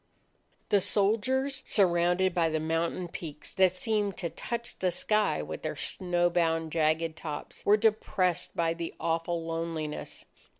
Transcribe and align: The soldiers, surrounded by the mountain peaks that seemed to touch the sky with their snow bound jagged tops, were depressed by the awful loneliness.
The 0.69 0.79
soldiers, 0.79 1.61
surrounded 1.63 2.33
by 2.33 2.49
the 2.49 2.59
mountain 2.59 3.07
peaks 3.07 3.53
that 3.53 3.75
seemed 3.75 4.17
to 4.17 4.31
touch 4.31 4.79
the 4.79 4.89
sky 4.89 5.43
with 5.43 5.61
their 5.61 5.75
snow 5.75 6.27
bound 6.27 6.71
jagged 6.71 7.15
tops, 7.17 7.63
were 7.67 7.77
depressed 7.77 8.55
by 8.55 8.73
the 8.73 8.95
awful 8.99 9.45
loneliness. 9.45 10.25